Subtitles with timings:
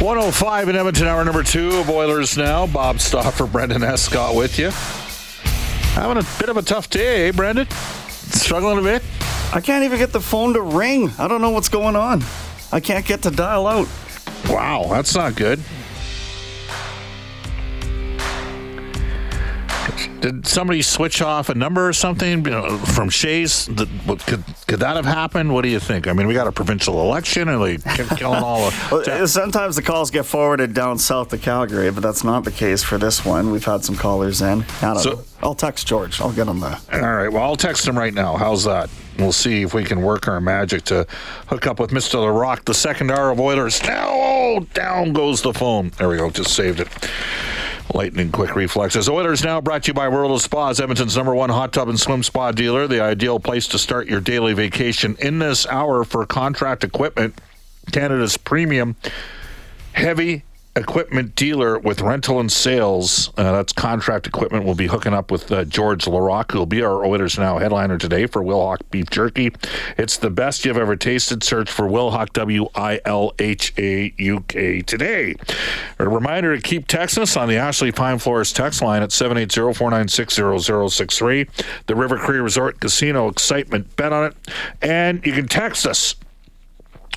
[0.00, 2.66] 105 in Edmonton, hour number two of Oilers Now.
[2.66, 4.70] Bob Stauffer, Brendan Escott with you.
[5.92, 7.68] Having a bit of a tough day, eh, Brendan?
[8.08, 9.02] Struggling a bit?
[9.52, 11.10] I can't even get the phone to ring.
[11.18, 12.24] I don't know what's going on.
[12.72, 13.88] I can't get to dial out.
[14.48, 15.62] Wow, that's not good.
[20.20, 23.68] Did somebody switch off a number or something you know, from Shays?
[23.74, 25.54] Could, could that have happened?
[25.54, 26.06] What do you think?
[26.06, 27.82] I mean, we got a provincial election and like
[28.16, 28.92] killing all of.
[28.92, 32.82] well, sometimes the calls get forwarded down south to Calgary, but that's not the case
[32.82, 33.50] for this one.
[33.50, 34.64] We've had some callers in.
[35.00, 36.20] So, I'll text George.
[36.20, 36.78] I'll get him there.
[36.92, 37.28] All right.
[37.32, 38.36] Well, I'll text him right now.
[38.36, 38.90] How's that?
[39.18, 41.06] We'll see if we can work our magic to
[41.46, 42.12] hook up with Mr.
[42.12, 42.64] The Rock.
[42.64, 43.82] the second hour of Oilers.
[43.82, 45.90] Now, oh, down goes the phone.
[45.98, 46.30] There we go.
[46.30, 46.88] Just saved it.
[47.92, 49.08] Lightning quick reflexes.
[49.08, 51.98] Oilers now brought to you by World of Spas, Edmonton's number one hot tub and
[51.98, 52.86] swim spa dealer.
[52.86, 57.40] The ideal place to start your daily vacation in this hour for contract equipment.
[57.90, 58.94] Canada's premium
[59.92, 60.44] heavy
[60.80, 63.30] equipment dealer with rental and sales.
[63.36, 64.64] Uh, that's contract equipment.
[64.64, 68.26] We'll be hooking up with uh, George Laraque, who'll be our Oilers Now headliner today
[68.26, 69.52] for Wilhauk Beef Jerky.
[69.98, 71.44] It's the best you've ever tasted.
[71.44, 75.34] Search for Wilhauk, W I L H A U K today.
[75.98, 79.74] A reminder to keep texting us on the Ashley Pine Floors text line at 780
[79.74, 81.46] 496 0063.
[81.86, 83.94] The River Cree Resort Casino excitement.
[83.96, 84.36] Bet on it.
[84.80, 86.14] And you can text us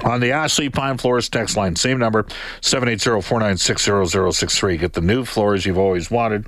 [0.03, 1.75] on the Ashley Pine Floors text line.
[1.75, 2.23] Same number,
[2.61, 4.79] 780-496-0063.
[4.79, 6.47] Get the new floors you've always wanted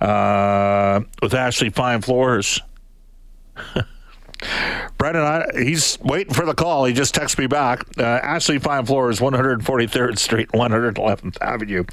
[0.00, 2.60] uh, with Ashley Pine Floors.
[4.98, 6.84] Brendan, I, he's waiting for the call.
[6.84, 7.84] He just texted me back.
[7.98, 11.84] Uh, Ashley Fine Floors, 143rd Street, 111th Avenue.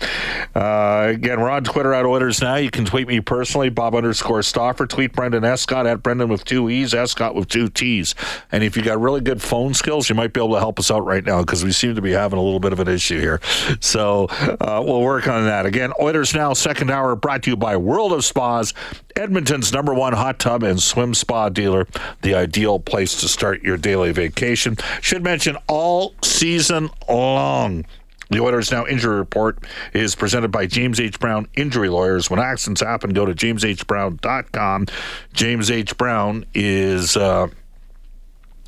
[0.56, 2.56] Uh, again, we're on Twitter at Oilers now.
[2.56, 4.88] You can tweet me personally, Bob underscore Stauffer.
[4.88, 8.16] Tweet Brendan Escott at Brendan with two E's, Escott with two T's.
[8.52, 10.90] And if you got really good phone skills, you might be able to help us
[10.90, 13.20] out right now because we seem to be having a little bit of an issue
[13.20, 13.42] here.
[13.80, 15.66] So uh, we'll work on that.
[15.66, 18.74] Again, Oilers now, second hour, brought to you by World of Spas,
[19.16, 21.88] Edmonton's number one hot tub and swim spa dealer.
[22.22, 24.78] The ideal place to start your daily vacation.
[25.02, 27.86] Should mention all season long.
[28.30, 29.60] The Oilers Now injury report
[29.94, 31.20] is presented by James H.
[31.20, 32.30] Brown Injury Lawyers.
[32.30, 34.88] When accidents happen, go to jameshbrown.com.
[35.34, 35.96] James H.
[35.98, 37.48] Brown is, uh,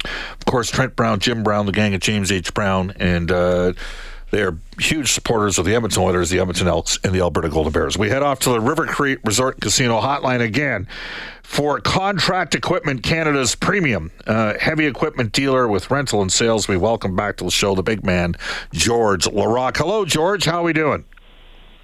[0.04, 2.54] of course, Trent Brown, Jim Brown, the gang of James H.
[2.54, 3.74] Brown, and uh,
[4.32, 7.72] they are huge supporters of the Edmonton Oilers, the Edmonton Elks, and the Alberta Golden
[7.72, 7.98] Bears.
[7.98, 10.88] We head off to the River Cree Resort Casino hotline again
[11.44, 16.68] for Contract Equipment Canada's premium uh, heavy equipment dealer with rental and sales.
[16.68, 18.36] We welcome back to the show the big man,
[18.74, 19.78] George Laraque.
[19.78, 20.46] Hello, George.
[20.46, 21.06] How are we doing?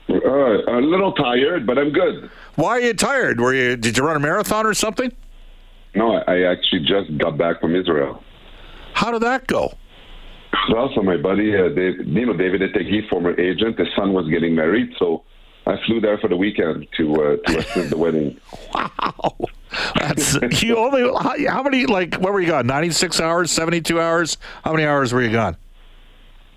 [0.09, 2.29] Uh, a little tired, but I'm good.
[2.55, 3.39] Why are you tired?
[3.39, 3.77] Were you?
[3.77, 5.11] Did you run a marathon or something?
[5.95, 8.23] No, I actually just got back from Israel.
[8.93, 9.73] How did that go?
[10.71, 14.27] Well, so my buddy, uh, Dave, you know, David Etegi, former agent, his son was
[14.29, 15.23] getting married, so
[15.65, 18.39] I flew there for the weekend to uh, to assist the wedding.
[18.73, 19.37] Wow,
[19.95, 22.67] that's you only how, how, many like what were you gone?
[22.67, 24.37] Ninety six hours, seventy two hours?
[24.65, 25.55] How many hours were you gone?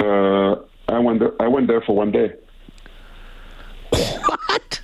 [0.00, 0.56] Uh,
[0.88, 2.32] I went there, I went there for one day.
[3.90, 4.80] What?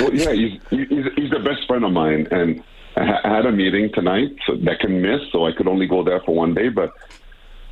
[0.00, 2.62] Well, yeah, he's, he's he's the best friend of mine, and
[2.96, 6.20] I had a meeting tonight so that can miss, so I could only go there
[6.20, 6.92] for one day, but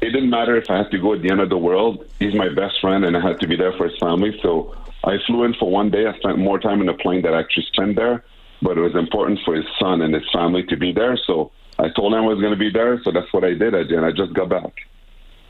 [0.00, 2.04] it didn't matter if I had to go at the end of the world.
[2.18, 4.38] He's my best friend, and I had to be there for his family.
[4.42, 4.74] So
[5.04, 6.06] I flew in for one day.
[6.06, 8.24] I spent more time in the plane than I actually spent there,
[8.62, 11.16] but it was important for his son and his family to be there.
[11.26, 13.00] So I told him I was going to be there.
[13.02, 13.74] So that's what I did.
[13.74, 14.02] I did.
[14.04, 14.72] I just got back.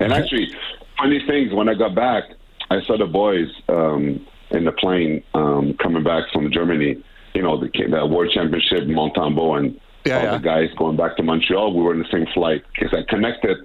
[0.00, 0.54] And actually,
[0.96, 1.52] funny things.
[1.52, 2.24] When I got back,
[2.70, 3.48] I saw the boys.
[3.68, 7.02] Um, in the plane um, coming back from Germany.
[7.34, 10.30] You know, the, the World Championship, Montembeault, and yeah, all yeah.
[10.32, 11.74] the guys going back to Montreal.
[11.74, 13.58] We were in the same flight because I connected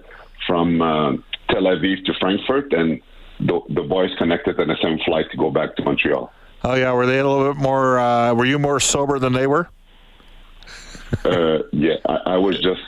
[0.47, 1.12] from uh,
[1.50, 3.01] Tel Aviv to Frankfurt, and
[3.39, 6.31] the, the boys connected in the same flight to go back to Montreal.
[6.63, 8.00] Oh yeah, were they a little bit more?
[8.00, 9.69] Uh, were you more sober than they were?
[11.25, 12.81] Uh, yeah, I, I, was just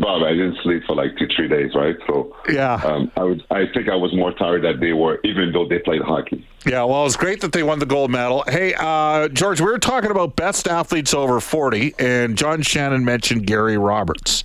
[0.00, 0.22] Bob.
[0.22, 1.96] I didn't sleep for like two, three days, right?
[2.06, 3.40] So yeah, um, I was.
[3.50, 6.46] I think I was more tired that they were, even though they played hockey.
[6.66, 8.44] Yeah, well, it's great that they won the gold medal.
[8.46, 13.46] Hey, uh, George, we were talking about best athletes over forty, and John Shannon mentioned
[13.46, 14.44] Gary Roberts.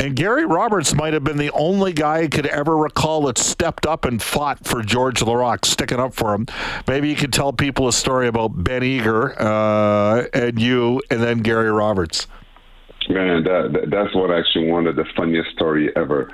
[0.00, 3.84] And Gary Roberts might have been the only guy I could ever recall that stepped
[3.84, 6.46] up and fought for George Laraque, sticking up for him.
[6.88, 11.40] Maybe you could tell people a story about Ben Eager uh, and you, and then
[11.40, 12.26] Gary Roberts.
[13.10, 16.30] Man, that, that's what actually one of the funniest story ever.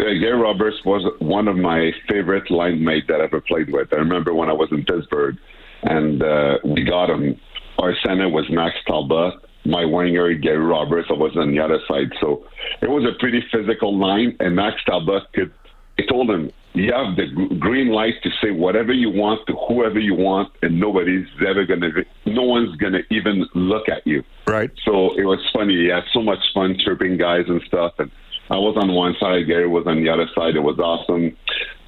[0.00, 3.92] Uh, Gary Roberts was one of my favorite line mates that I ever played with.
[3.92, 5.36] I remember when I was in Pittsburgh,
[5.84, 7.40] and uh, we got him.
[7.78, 9.34] Our center was Max Talbot
[9.68, 12.10] my winger, Gary Roberts, I was on the other side.
[12.20, 12.44] So
[12.80, 15.52] it was a pretty physical line, and Max Talbot could.
[15.98, 19.98] I told him, you have the green light to say whatever you want to whoever
[19.98, 21.90] you want, and nobody's ever gonna,
[22.24, 24.22] no one's gonna even look at you.
[24.46, 24.70] Right.
[24.84, 25.74] So it was funny.
[25.74, 28.10] He had so much fun chirping guys and stuff, and
[28.50, 30.56] I was on one side, Gary was on the other side.
[30.56, 31.36] It was awesome.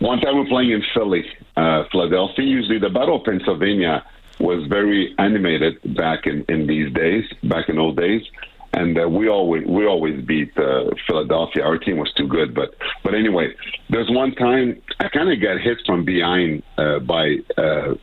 [0.01, 1.25] One time we're playing in Philly,
[1.57, 2.45] uh, Philadelphia.
[2.45, 4.05] Usually the Battle of Pennsylvania
[4.41, 8.23] was very animated back in, in these days, back in old days.
[8.73, 11.65] And uh, we always we always beat uh, Philadelphia.
[11.65, 13.53] Our team was too good, but but anyway,
[13.89, 17.95] there's one time I kind of got hit from behind uh, by uh,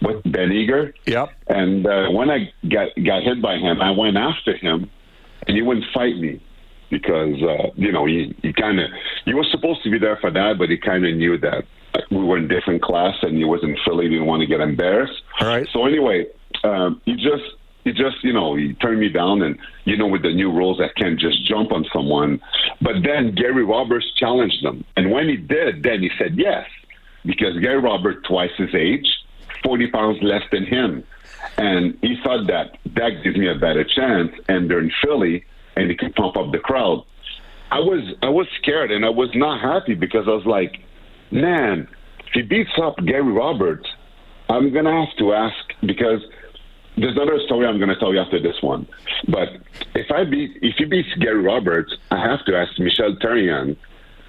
[0.00, 0.94] with Ben Eager.
[1.06, 1.30] Yep.
[1.48, 4.88] And uh, when I got got hit by him, I went after him,
[5.48, 6.40] and he wouldn't fight me
[6.90, 8.90] because uh, you know he, he kind of
[9.24, 11.64] he was supposed to be there for that, but he kind of knew that
[12.10, 14.08] we were in different class and he was in Philly.
[14.08, 15.22] Didn't want to get embarrassed.
[15.40, 15.66] All right.
[15.72, 16.26] So anyway,
[16.64, 17.44] um, he just
[17.84, 20.80] he just you know he turned me down, and you know with the new rules,
[20.80, 22.40] I can't just jump on someone.
[22.80, 26.66] But then Gary Roberts challenged him, and when he did, then he said yes
[27.24, 29.06] because Gary Roberts twice his age,
[29.62, 31.04] forty pounds less than him,
[31.56, 35.44] and he thought that that gives me a better chance, and they're in Philly,
[35.76, 37.04] and he can pump up the crowd.
[37.70, 40.80] I was I was scared and I was not happy because I was like
[41.30, 41.88] man,
[42.26, 43.86] if he beats up Gary Roberts,
[44.48, 46.20] I'm going to have to ask because
[46.96, 48.88] there's another story I'm going to tell you after this one.
[49.28, 49.48] But
[49.94, 53.76] if I beat, if he beats Gary Roberts, I have to ask Michel Therrien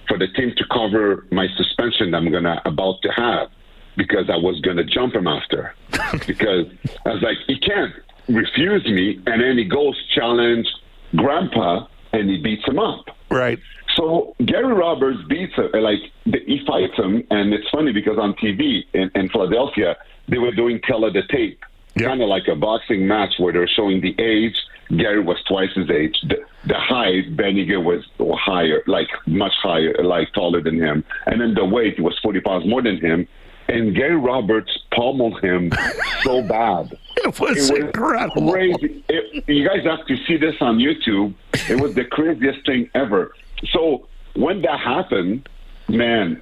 [0.07, 3.49] for the team to cover my suspension that I'm going to about to have
[3.95, 5.73] because I was going to jump him after
[6.27, 6.65] because
[7.05, 7.93] I was like, he can't
[8.27, 10.67] refuse me, and then he goes challenge
[11.15, 13.05] Grandpa and he beats him up.
[13.29, 13.59] Right.
[13.99, 18.85] So Gary Roberts beats him, like he fights him, and it's funny because on TV
[18.93, 19.97] in, in Philadelphia
[20.29, 21.59] they were doing color the tape,
[21.95, 22.07] yep.
[22.07, 24.55] kind of like a boxing match where they're showing the age.
[24.95, 26.17] Gary was twice his age.
[26.27, 31.41] The, the height, Ben Eager was higher, like much higher, like taller than him, and
[31.41, 33.27] then the weight he was forty pounds more than him.
[33.67, 35.71] And Gary Roberts pummeled him
[36.23, 36.97] so bad.
[37.17, 38.51] It was, it was incredible.
[38.51, 39.03] Crazy.
[39.09, 41.35] It, you guys have to see this on YouTube.
[41.69, 43.33] It was the craziest thing ever.
[43.71, 45.47] So when that happened,
[45.87, 46.41] man,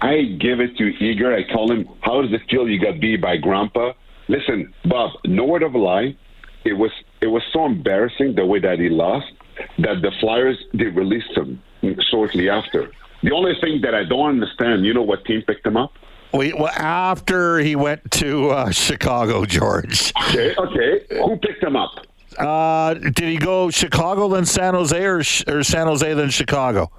[0.00, 1.34] I give it to Eager.
[1.34, 3.92] I call him, how does it feel you got beat by Grandpa?
[4.28, 6.16] Listen, Bob, no word of a lie.
[6.64, 6.90] It was
[7.20, 9.32] it was so embarrassing the way that he lost
[9.78, 11.62] that the Flyers they released him
[12.10, 12.90] shortly after.
[13.22, 15.92] The only thing that I don't understand, you know what team picked him up?
[16.32, 20.12] We, well, after he went to uh, Chicago, George.
[20.28, 21.06] Okay, okay.
[21.10, 22.06] Who picked him up?
[22.38, 26.90] Uh, did he go Chicago then San Jose or, or San Jose then Chicago?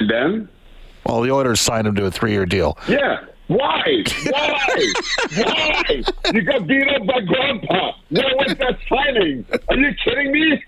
[0.00, 0.48] And then?
[1.04, 2.76] Well, the Oilers signed him to a three-year deal.
[2.88, 3.24] Yeah.
[3.48, 4.02] Why?
[4.28, 4.92] Why?
[5.36, 6.02] Why?
[6.34, 7.92] You got beat up by Grandpa.
[8.10, 9.44] What was that signing?
[9.68, 10.64] Are you kidding me?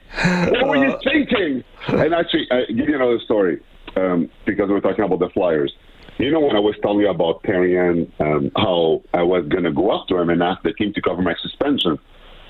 [0.50, 1.64] What were you Uh, thinking?
[1.88, 3.60] And actually, I give you another story
[3.96, 5.74] um, because we're talking about the Flyers.
[6.18, 9.72] You know when I was telling you about Therrien, um, how I was going to
[9.72, 11.98] go up to him and ask the team to cover my suspension.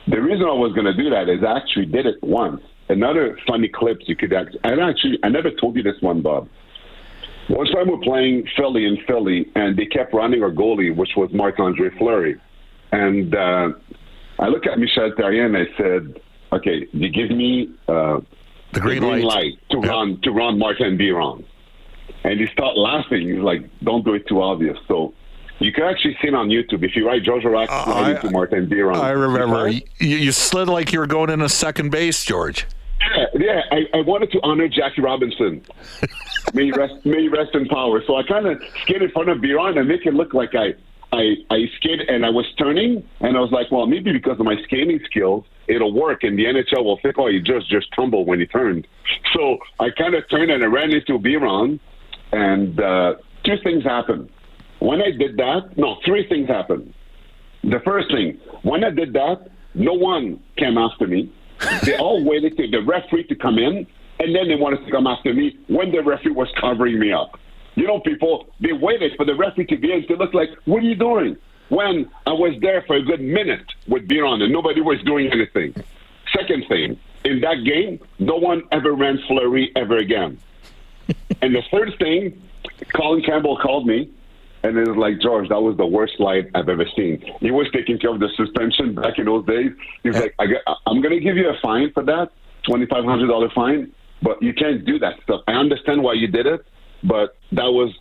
[0.09, 2.62] The reason I was going to do that is I actually did it once.
[2.88, 6.49] Another funny clips you could actually, I actually, I never told you this one, Bob.
[7.49, 11.31] One time we're playing Philly in Philly, and they kept running our goalie, which was
[11.33, 12.41] Marc Andre Fleury.
[12.93, 13.71] And uh,
[14.38, 16.21] I look at Michel Therrien and I said,
[16.53, 18.21] "Okay, you give me uh,
[18.73, 19.55] The green, light.
[19.71, 19.87] to Yep.
[19.91, 21.45] run to run Martin Biron."
[22.25, 23.29] And he started laughing.
[23.29, 25.12] He's like, "Don't do it too obvious." So
[25.59, 28.69] you can actually see it on YouTube if you write George Laraque Uh, to Martin
[28.69, 28.97] Biron.
[28.97, 29.69] I remember.
[29.69, 32.67] You You, slid like you were going into second base, George.
[33.00, 33.62] Yeah, yeah.
[33.73, 35.65] I, I wanted to honor Jackie Robinson.
[36.55, 38.03] may he rest, may he rest in power.
[38.07, 40.75] So I kind of skate in front of Biron and make it look like I,
[41.12, 44.45] I, I skated and I was turning, and I was like, well, maybe because of
[44.45, 46.23] my skating skills, it'll work.
[46.23, 48.87] And the NHL will think, oh, you just just tumble when you turned.
[49.33, 51.81] So I kind of turned and I ran into Biron,
[52.33, 54.31] and uh, two things happened.
[54.81, 56.95] When I did that, no, three things happened.
[57.65, 61.33] The first thing, when I did that, no one came after me.
[61.85, 63.87] They all waited for the referee to come in,
[64.21, 67.39] and then they wanted to come after me when the referee was covering me up.
[67.75, 70.83] You know, people, they waited for the referee to be in to look like, what
[70.83, 71.37] are you doing?
[71.69, 75.75] When I was there for a good minute with Biron and nobody was doing anything.
[76.37, 80.39] Second thing, in that game, no one ever ran Fleury ever again.
[81.43, 82.41] and the third thing,
[82.95, 84.11] Colin Campbell called me
[84.62, 87.21] and it was like, George, that was the worst light I've ever seen.
[87.41, 89.71] He was taking care of the suspension back in those days.
[90.03, 90.47] He was like, I
[90.87, 92.33] am going to give you a fine for that,
[92.69, 95.43] $2,500 fine, but you can't do that stuff.
[95.47, 96.67] I understand why you did it,
[97.05, 97.97] but that was,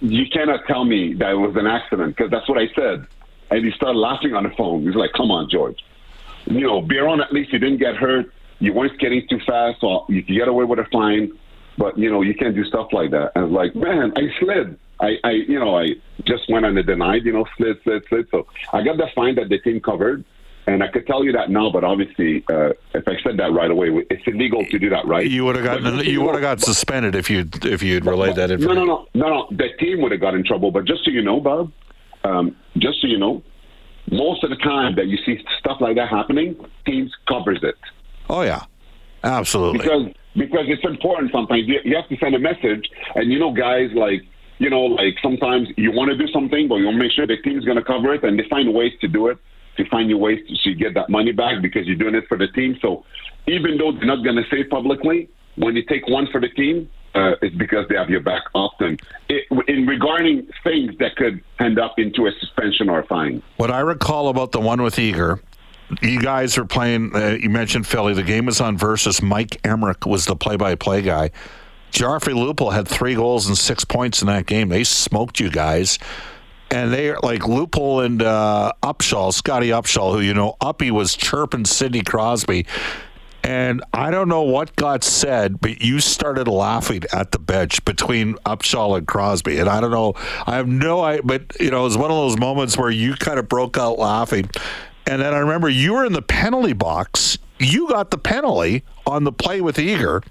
[0.00, 3.06] you cannot tell me that it was an accident because that's what I said.
[3.50, 4.82] And he started laughing on the phone.
[4.82, 5.82] He's like, come on, George.
[6.46, 8.32] You know, Biron, at least you didn't get hurt.
[8.58, 11.32] You weren't getting too fast, so you could get away with a fine.
[11.76, 13.32] But, you know, you can't do stuff like that.
[13.34, 14.78] And I was like, man, I slid.
[15.00, 18.28] I, I, you know, I just went on the denied, you know, slid, slid, slid.
[18.30, 20.24] So I got the fine that the team covered.
[20.66, 23.70] And I could tell you that now, but obviously, uh, if I said that right
[23.70, 25.28] away, it's illegal to do that, right?
[25.28, 28.50] You would have gotten you would have got suspended if you if you'd relayed that
[28.50, 28.86] information.
[28.86, 29.56] No, no, no, no, no.
[29.56, 30.70] The team would have got in trouble.
[30.70, 31.70] But just so you know, Bob,
[32.24, 33.42] um, just so you know,
[34.10, 37.76] most of the time that you see stuff like that happening, teams covers it.
[38.30, 38.64] Oh yeah,
[39.22, 39.80] absolutely.
[39.80, 41.32] Because because it's important.
[41.32, 44.22] Sometimes you, have to send a message, and you know, guys like
[44.58, 47.26] you know, like sometimes you want to do something, but you want to make sure
[47.26, 49.38] the team is going to cover it, and they find ways to do it
[49.76, 52.38] to find you ways to, to get that money back because you're doing it for
[52.38, 52.76] the team.
[52.80, 53.04] So
[53.46, 56.88] even though they're not going to say publicly, when you take one for the team,
[57.14, 58.98] uh, it's because they have your back often.
[59.28, 63.42] It, in regarding things that could end up into a suspension or a fine.
[63.56, 65.40] What I recall about the one with Eager,
[66.00, 67.14] you guys are playing.
[67.14, 68.14] Uh, you mentioned Philly.
[68.14, 71.30] The game was on versus Mike Emrick was the play-by-play guy.
[71.92, 74.68] Joffrey Lupul had three goals and six points in that game.
[74.68, 75.98] They smoked you guys.
[76.70, 81.14] And they are like Lupul and uh, Upshall, Scottie Upshall, who you know, Uppy was
[81.14, 82.66] chirping Sidney Crosby.
[83.44, 88.34] And I don't know what got said, but you started laughing at the bench between
[88.46, 89.58] Upshall and Crosby.
[89.58, 90.14] And I don't know,
[90.46, 93.14] I have no idea, but you know, it was one of those moments where you
[93.14, 94.48] kind of broke out laughing.
[95.06, 97.38] And then I remember you were in the penalty box.
[97.58, 100.22] You got the penalty on the play with Eager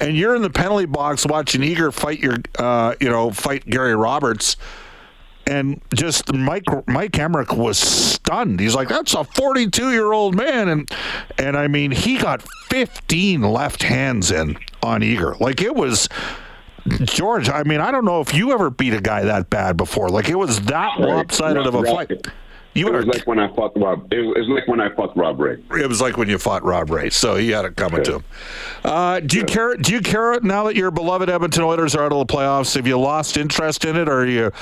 [0.00, 3.94] and you're in the penalty box watching Eager fight your, uh, you know, fight Gary
[3.94, 4.56] Roberts,
[5.46, 8.60] and just Mike Mike Emrick was stunned.
[8.60, 10.90] He's like, "That's a 42 year old man," and
[11.38, 15.34] and I mean, he got 15 left hands in on Eager.
[15.40, 16.08] Like it was.
[17.04, 20.10] George, I mean, I don't know if you ever beat a guy that bad before.
[20.10, 22.26] Like it was that lopsided of a fight.
[22.74, 24.12] You it was like when I fought Rob.
[24.12, 25.62] It was, like when I fought Rob Ray.
[25.70, 27.08] It was like when you fought Rob Ray.
[27.08, 28.24] So he had it coming to him.
[28.84, 29.76] Uh, do you care?
[29.76, 32.74] Do you care now that your beloved Edmonton Oilers are out of the playoffs?
[32.74, 34.52] Have you lost interest in it, or are you?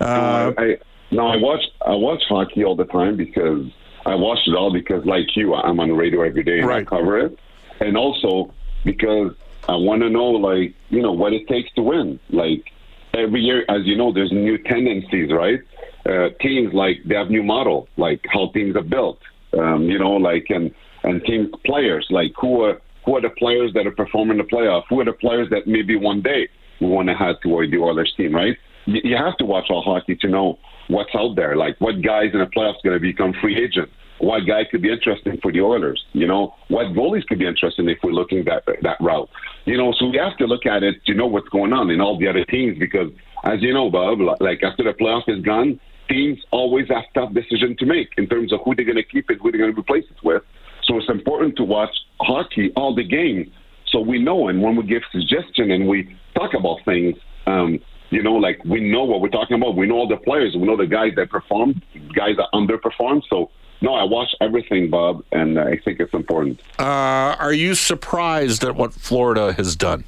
[0.00, 0.04] Uh...
[0.06, 0.78] No, I,
[1.12, 1.62] no, I watch.
[1.86, 3.70] I watch hockey all the time because
[4.04, 6.82] I watch it all because, like you, I'm on the radio every day and right.
[6.82, 7.38] I cover it,
[7.78, 8.52] and also
[8.84, 9.32] because
[9.68, 12.18] I want to know, like you know, what it takes to win.
[12.30, 12.72] Like
[13.14, 15.60] every year, as you know, there's new tendencies, right?
[16.06, 19.18] Uh, teams like they have new model, like how teams are built.
[19.58, 20.70] Um, you know, like and
[21.02, 24.82] and team players, like who are who are the players that are performing the playoff?
[24.88, 26.48] Who are the players that maybe one day
[26.80, 28.56] we want to have toward the Oilers team, right?
[28.86, 32.30] You, you have to watch all hockey to know what's out there, like what guys
[32.32, 33.92] in the playoffs going to become free agents.
[34.18, 36.04] What guy could be interesting for the Oilers?
[36.12, 39.30] You know, what goalies could be interesting if we're looking that that route?
[39.64, 42.02] You know, so we have to look at it to know what's going on in
[42.02, 43.10] all the other teams because,
[43.44, 45.80] as you know, Bob, like after the playoff is gone,
[46.10, 49.30] teams always have tough decisions to make in terms of who they're going to keep
[49.30, 50.42] and who they're going to replace it with.
[50.84, 53.50] So it's important to watch hockey all the game
[53.90, 54.48] so we know.
[54.48, 57.78] And when we give suggestion and we talk about things, um,
[58.10, 59.76] you know, like we know what we're talking about.
[59.76, 60.54] We know all the players.
[60.56, 61.80] We know the guys that perform,
[62.14, 63.22] guys that underperform.
[63.30, 63.50] So
[63.80, 66.60] no, I watch everything, Bob, and I think it's important.
[66.78, 70.04] Uh, are you surprised at what Florida has done?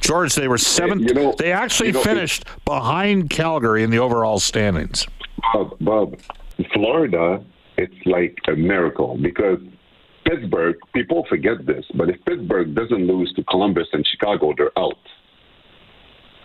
[0.00, 1.08] George, they were seventh.
[1.08, 5.06] You know, they actually you know, finished behind Calgary in the overall standings.
[5.52, 6.18] Bob, Bob,
[6.72, 7.44] Florida,
[7.76, 9.58] it's like a miracle because
[10.24, 14.98] Pittsburgh, people forget this, but if Pittsburgh doesn't lose to Columbus and Chicago, they're out.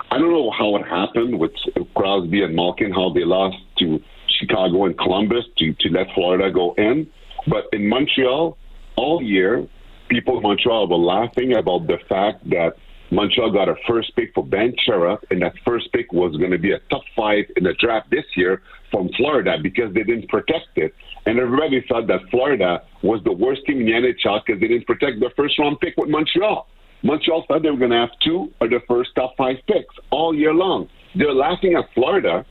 [0.10, 1.52] I don't know how it happened with
[1.96, 4.02] Crosby and Malkin, how they lost to
[4.40, 7.08] Chicago and Columbus to, to let Florida go in.
[7.48, 8.58] But in Montreal,
[8.96, 9.68] all year,
[10.10, 12.78] people in Montreal were laughing about the fact that
[13.10, 16.58] Montreal got a first pick for Ben Chiarot, and that first pick was going to
[16.58, 18.62] be a top five in the draft this year
[18.92, 20.94] from Florida because they didn't protect it.
[21.26, 24.88] And everybody thought that Florida was the worst team in the NHL because they didn't
[24.88, 26.68] protect their first round pick with Montreal.
[27.04, 30.34] Montreal thought they were going to have two of the first top five picks all
[30.34, 30.90] year long.
[31.16, 32.46] They're laughing at Florida,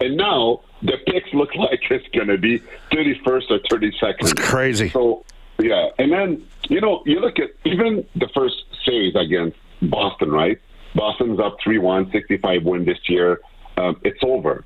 [0.00, 2.58] and now the picks look like it's going to be
[2.92, 4.14] 31st or 32nd.
[4.20, 4.88] It's crazy.
[4.88, 5.24] So,
[5.58, 5.90] yeah.
[5.98, 10.58] And then, you know, you look at even the first series against Boston, right?
[10.94, 13.40] Boston's up 3 1, 65 win this year.
[13.76, 14.64] Um, it's over.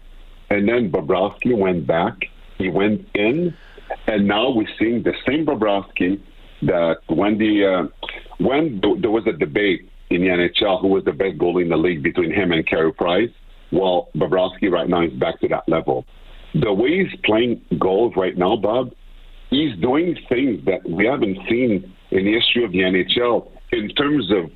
[0.50, 2.16] And then Bobrovsky went back.
[2.58, 3.54] He went in.
[4.06, 6.20] And now we're seeing the same Bobrovsky
[6.62, 11.12] that when the uh, when there was a debate in the NHL who was the
[11.12, 13.30] best goalie in the league between him and Carey Price,
[13.72, 16.06] well, Bobrovsky right now is back to that level.
[16.54, 18.92] The way he's playing goals right now, Bob,
[19.50, 24.30] he's doing things that we haven't seen in the history of the NHL in terms
[24.30, 24.50] of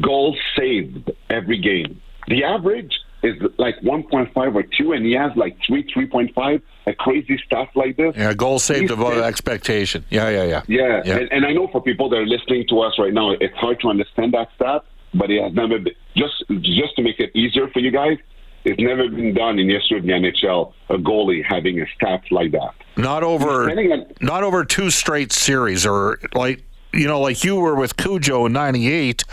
[0.00, 2.00] goals saved every game.
[2.28, 7.40] The average is like 1.5 or 2, and he has like 3, 3.5, a crazy
[7.46, 8.14] stuff like this.
[8.16, 10.04] Yeah, goal saved above expectation.
[10.10, 10.62] Yeah, yeah, yeah.
[10.68, 11.16] Yeah, yeah.
[11.16, 13.80] And, and, I know for people that are listening to us right now, it's hard
[13.80, 17.68] to understand that stat, but it has never been, just, just to make it easier
[17.68, 18.18] for you guys,
[18.64, 22.22] it's never been done in the history of the NHL, a goalie having a stat
[22.30, 22.74] like that.
[22.96, 26.62] Not over, on, not over two straight series, or like,
[26.92, 29.24] you know, like you were with Cujo in 98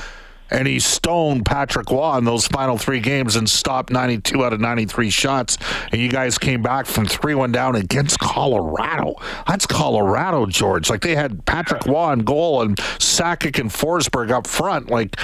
[0.52, 4.60] and he stoned Patrick Roy in those final three games and stopped 92 out of
[4.60, 5.58] 93 shots.
[5.92, 9.16] And you guys came back from 3 1 down against Colorado.
[9.48, 10.90] That's Colorado, George.
[10.90, 14.90] Like they had Patrick Roy in goal and Sakic and Forsberg up front.
[14.90, 15.16] Like,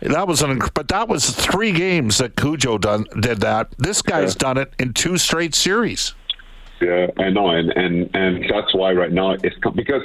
[0.00, 3.74] that was an, but that was three games that Cujo done did that.
[3.76, 4.38] This guy's yeah.
[4.38, 6.14] done it in two straight series.
[6.80, 10.02] Yeah, I know, and and and that's why right now it's because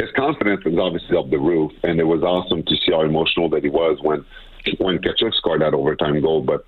[0.00, 3.50] his confidence is obviously up the roof, and it was awesome to see how emotional
[3.50, 4.24] that he was when
[4.78, 6.42] when Tkachuk scored that overtime goal.
[6.42, 6.64] But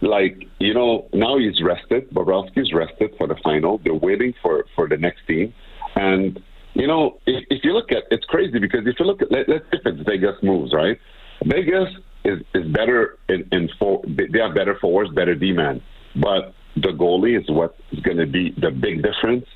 [0.00, 2.10] like you know, now he's rested.
[2.10, 3.80] Bobrovsky's rested for the final.
[3.84, 5.52] They're waiting for for the next team,
[5.94, 6.42] and
[6.74, 9.48] you know, if, if you look at it's crazy because if you look at let,
[9.48, 10.98] let's if it's Vegas moves right,
[11.44, 11.88] Vegas
[12.24, 15.82] is is better in in for they have better forwards, better D man,
[16.16, 19.46] but the goalie is what is going to be the big difference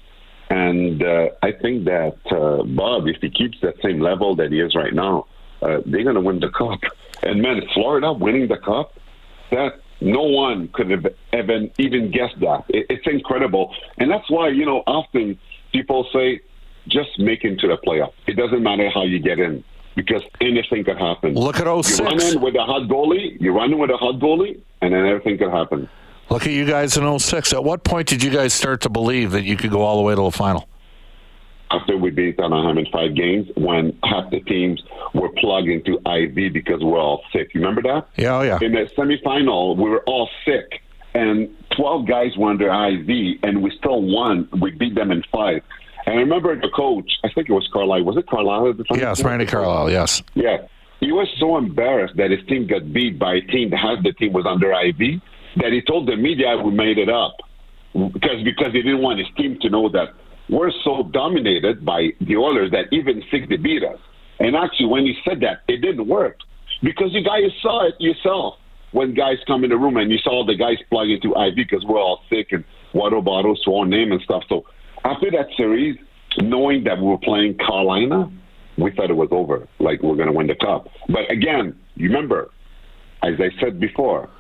[0.51, 4.61] and uh, I think that uh, Bob, if he keeps that same level that he
[4.61, 5.27] is right now,
[5.61, 6.81] uh, they're going to win the cup.
[7.23, 8.99] And man, Florida winning the cup,
[9.51, 12.65] that no one could have even even guessed that.
[12.69, 15.39] It, it's incredible, and that's why you know often
[15.73, 16.41] people say
[16.87, 18.13] just make it to the playoff.
[18.27, 21.35] It doesn't matter how you get in because anything could happen.
[21.35, 21.99] Look at 06.
[21.99, 24.95] You run in with a hot goalie, you run in with a hot goalie, and
[24.95, 25.89] then everything could happen.
[26.31, 27.53] Look at you guys in 06.
[27.53, 30.03] At what point did you guys start to believe that you could go all the
[30.03, 30.69] way to the final?
[31.71, 34.83] After we beat Anaheim in five games, when half the teams
[35.15, 37.51] were plugged into IV because we're all sick.
[37.55, 38.09] You remember that?
[38.17, 38.59] Yeah, oh yeah.
[38.63, 40.81] In the semifinal, we were all sick,
[41.15, 44.49] and 12 guys were under IV, and we still won.
[44.61, 45.63] We beat them in five.
[46.07, 48.05] And I remember the coach, I think it was Carlisle.
[48.05, 48.99] Was it Carlisle at the time?
[48.99, 50.23] Yes, Randy Carlisle, yes.
[50.35, 50.67] Yeah.
[51.01, 54.13] He was so embarrassed that his team got beat by a team that half the
[54.15, 55.21] team was under IV
[55.57, 57.37] that he told the media we made it up
[58.13, 60.09] because because he didn't want his team to know that
[60.49, 63.99] we're so dominated by the Oilers that even six they beat us.
[64.41, 66.39] And actually, when he said that, it didn't work
[66.83, 68.55] because you guys saw it yourself
[68.93, 71.85] when guys come in the room and you saw the guys plug into IV because
[71.87, 74.43] we're all sick and water bottles to our name and stuff.
[74.49, 74.65] So
[75.05, 75.99] after that series,
[76.41, 78.31] knowing that we were playing Carolina,
[78.79, 80.89] we thought it was over, like we're going to win the cup.
[81.09, 82.51] But again, remember,
[83.23, 84.31] as I said before,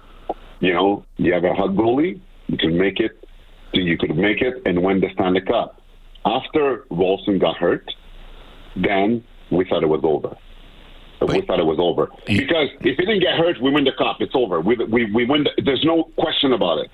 [0.61, 3.25] you know, you have a hot goalie, you can make it,
[3.73, 5.81] you could make it and win the Stanley Cup.
[6.25, 7.91] After Roloson got hurt,
[8.77, 10.37] then we thought it was over.
[11.21, 13.93] But we thought it was over because if he didn't get hurt, we win the
[13.93, 14.19] cup.
[14.21, 14.61] It's over.
[14.61, 15.45] We we, we win.
[15.45, 16.91] The, there's no question about it.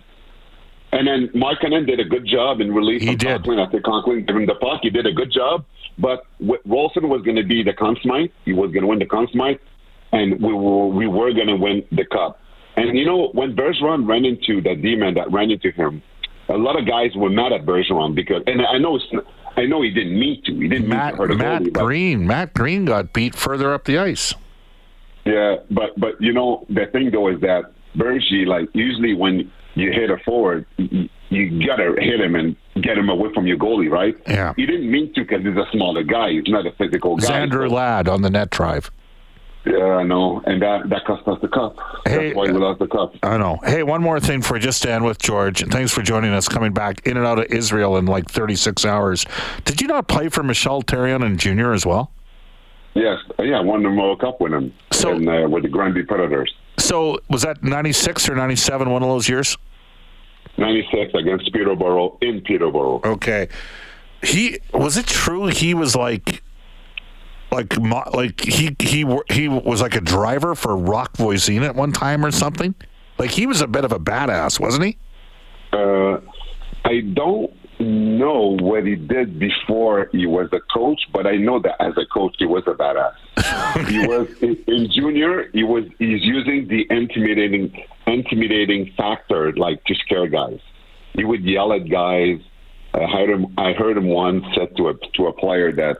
[0.92, 3.18] And then Markkanen did a good job in releasing.
[3.18, 4.80] Conklin after Conklin giving the puck.
[4.82, 5.66] He did a good job.
[5.98, 8.30] But Roloson was going to be the Conn Smythe.
[8.44, 9.58] He was going to win the Conn Smythe,
[10.12, 12.40] and we were we were going to win the cup.
[12.76, 16.02] And you know, when Bergeron ran into that demon that ran into him,
[16.48, 18.98] a lot of guys were mad at Bergeron because, and I know,
[19.56, 20.54] I know he didn't mean to.
[20.54, 22.26] He didn't Matt, mean to hurt Matt goalie, Green.
[22.26, 24.34] Matt Greene got beat further up the ice.
[25.24, 29.90] Yeah, but but you know the thing though is that Bergie, like usually when you
[29.90, 33.90] hit a forward, you, you gotta hit him and get him away from your goalie,
[33.90, 34.16] right?
[34.26, 34.52] Yeah.
[34.56, 36.32] He didn't mean to because he's a smaller guy.
[36.32, 37.46] He's not a physical guy.
[37.46, 37.70] Xander.
[37.70, 38.90] Ladd on the net drive.
[39.66, 41.76] Yeah, I know, and that that cost us the cup.
[42.04, 43.14] Hey, That's why we lost the cup.
[43.22, 43.58] I know.
[43.64, 45.64] Hey, one more thing for just stand with George.
[45.68, 46.48] Thanks for joining us.
[46.48, 49.24] Coming back in and out of Israel in like 36 hours.
[49.64, 52.10] Did you not play for Michel Therrien and Junior as well?
[52.92, 56.52] Yes, yeah, won the World Cup with him So- in, uh, with the Granby Predators.
[56.76, 59.56] So was that 96 or 97, one of those years?
[60.58, 63.00] 96 against Peterborough in Peterborough.
[63.04, 63.48] Okay.
[64.22, 66.42] He was it true he was like
[67.54, 67.76] like
[68.14, 72.30] like he he he was like a driver for Roch Voisine at one time or
[72.30, 72.74] something?
[73.18, 74.98] Like he was a bit of a badass, wasn't he?
[75.72, 76.20] Uh,
[76.84, 81.80] I don't know what he did before he was a coach, but I know that
[81.80, 83.88] as a coach he was a badass.
[83.88, 85.50] he was in, in junior.
[85.52, 90.60] He was he's using the intimidating intimidating factor like to scare guys.
[91.14, 92.40] He would yell at guys.
[92.92, 93.54] I heard him.
[93.58, 95.98] I heard him once said to a to a player that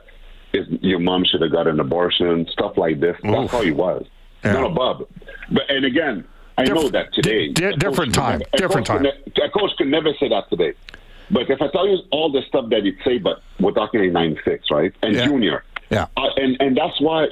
[0.81, 3.17] your mom should have got an abortion, stuff like this.
[3.23, 4.05] That's how he was.
[4.43, 4.53] Yeah.
[4.53, 5.07] Not above.
[5.51, 6.25] But and again,
[6.57, 7.49] I know that today.
[7.49, 8.39] di- different time.
[8.39, 9.03] never- Different could time.
[9.03, 10.73] ne- a coach could never say that today.
[11.31, 14.13] But if I tell you all the stuff that he'd say, but we're talking in
[14.13, 14.93] '96, right?
[15.01, 15.25] And Yeah.
[15.25, 15.63] junior.
[15.89, 16.05] Yeah.
[16.15, 17.27] Uh, and and that's why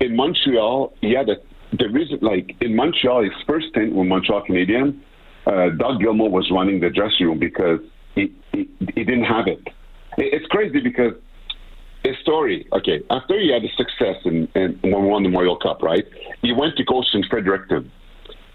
[0.00, 1.36] in Montreal, yeah, a,
[1.76, 5.00] the reason like in Montreal, his first stint with Montreal Canadian,
[5.46, 7.80] uh, Doug Gilmour was running the dressing room because
[8.14, 9.46] he he, he didn't have.
[9.46, 9.68] It-
[10.18, 11.14] It's crazy because
[12.04, 12.66] his story.
[12.72, 16.04] Okay, after he had a success in, in when we won the Memorial Cup, right?
[16.42, 17.90] He went to coach in Fredericton.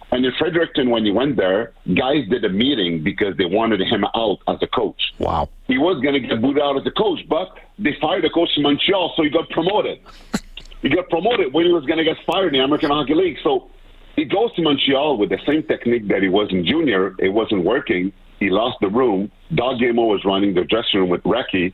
[0.09, 4.05] And in Fredericton, when he went there, guys did a meeting because they wanted him
[4.15, 5.49] out as a coach Wow.
[5.67, 8.49] he was going to get booted out as a coach, but they fired the coach
[8.55, 9.99] in Montreal, so he got promoted.
[10.81, 13.37] he got promoted when he was going to get fired in the American Hockey League.
[13.43, 13.69] So
[14.15, 17.13] he goes to Montreal with the same technique that he was in junior.
[17.19, 18.13] It wasn't working.
[18.39, 19.29] He lost the room.
[19.53, 21.73] Doug Gamo was running the dressing room with Recky,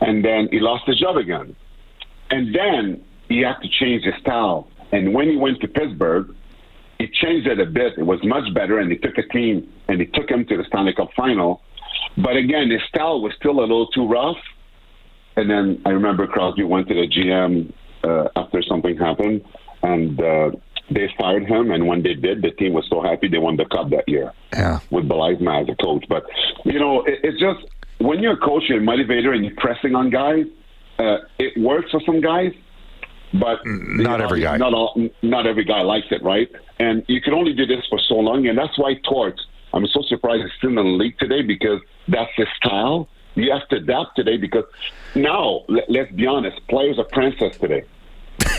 [0.00, 1.54] and then he lost his job again.
[2.30, 4.68] And then he had to change his style.
[4.92, 6.34] And when he went to Pittsburgh,
[6.98, 7.94] he changed it a bit.
[7.96, 10.64] It was much better, and he took a team and he took him to the
[10.64, 11.62] Stanley Cup final.
[12.16, 14.36] But again, his style was still a little too rough.
[15.36, 19.44] And then I remember Crosby went to the GM uh, after something happened,
[19.82, 20.50] and uh,
[20.90, 21.70] they fired him.
[21.70, 24.32] And when they did, the team was so happy they won the cup that year
[24.52, 24.80] Yeah.
[24.90, 26.04] with Bylsma as a coach.
[26.08, 26.24] But
[26.64, 27.60] you know, it, it's just
[27.98, 30.46] when you're a coach, you're a motivator, and you're pressing on guys.
[30.98, 32.52] Uh, it works for some guys,
[33.34, 34.56] but Mm, not every guy.
[34.56, 36.50] Not all, not every guy likes it, right?
[36.80, 39.44] And you can only do this for so long, and that's why Torts.
[39.72, 43.08] I'm so surprised he's still in the league today because that's his style.
[43.34, 44.64] You have to adapt today because
[45.14, 47.84] now, let, let's be honest, players are princess today.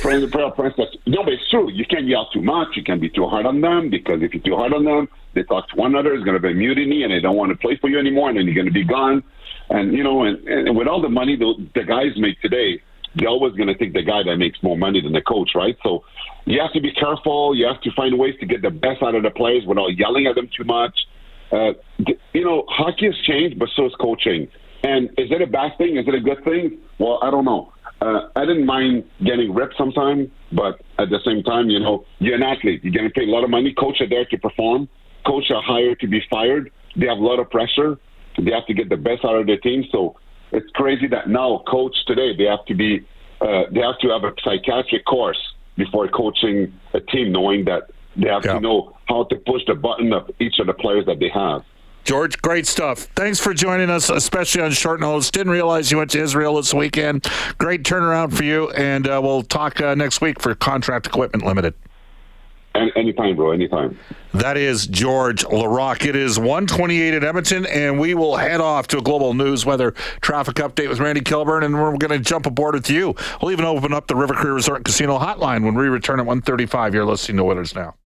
[0.04, 0.86] Are princess.
[1.06, 1.70] No, but it's true.
[1.72, 2.70] You can't yell too much.
[2.76, 5.44] You can't be too hard on them because if you're too hard on them, they
[5.44, 6.14] talk to one another.
[6.14, 8.38] It's going to be mutiny, and they don't want to play for you anymore, and
[8.38, 9.24] then you're going to be gone.
[9.70, 12.82] And you know, and, and with all the money the, the guys make today,
[13.16, 15.78] they're always going to take the guy that makes more money than the coach, right?
[15.84, 16.04] So
[16.46, 17.56] you have to be careful.
[17.56, 20.28] You have to find ways to get the best out of the players without yelling
[20.28, 20.98] at them too much.
[21.52, 21.74] Uh,
[22.34, 24.48] you know, hockey has changed, but so is coaching.
[24.84, 25.98] And is it a bad thing?
[25.98, 26.80] Is it a good thing?
[27.00, 27.74] Well, I don't know.
[28.02, 32.36] Uh, I didn't mind getting ripped sometimes, but at the same time, you know, you're
[32.36, 32.82] an athlete.
[32.84, 33.74] You're getting paid a lot of money.
[33.74, 34.88] Coach are there to perform.
[35.26, 36.72] Coach are hired to be fired.
[36.96, 37.98] They have a lot of pressure.
[38.38, 39.84] They have to get the best out of their team.
[39.92, 40.16] So
[40.52, 43.06] it's crazy that now coach today they have to be
[43.42, 45.40] uh, they have to have a psychiatric course
[45.78, 47.84] before coaching a team, knowing that
[48.16, 48.54] they have Yeah.
[48.56, 51.64] to know how to push the button of each of the players that they have.
[52.04, 53.00] George, great stuff.
[53.16, 55.30] Thanks for joining us, especially on short notice.
[55.30, 57.28] Didn't realize you went to Israel this weekend.
[57.58, 61.76] Great turnaround for you, and uh, we'll talk uh, next week for Contract Equipment Limited.
[62.76, 63.98] Anytime, bro, anytime.
[64.34, 66.06] That is George Laraque.
[66.06, 69.92] It is 128 at Edmonton, and we will head off to a global news weather
[70.22, 73.16] traffic update with Randy Kilburn, and we're going to jump aboard with you.
[73.42, 76.94] We'll even open up the River Cree Resort Casino hotline when we return at 135.
[76.94, 77.96] You're listening to Winners Now.